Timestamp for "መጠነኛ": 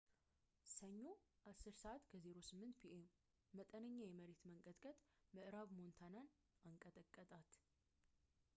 3.59-3.93